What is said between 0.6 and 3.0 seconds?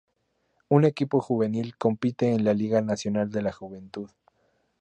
Un equipo juvenil compite en la Liga